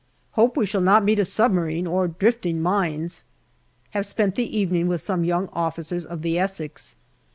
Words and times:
Hope 0.31 0.57
we 0.57 0.65
shall 0.65 0.81
not 0.81 1.03
meet 1.05 1.19
a 1.19 1.25
submarine 1.25 1.85
or 1.85 2.07
drifting 2.07 2.59
mines. 2.59 3.23
Have 3.91 4.07
spent 4.07 4.33
the 4.33 4.57
evening 4.57 4.87
with 4.87 5.01
some 5.01 5.23
young 5.23 5.47
officers 5.53 6.07
of 6.07 6.23
the 6.23 6.39
Essex. 6.39 6.95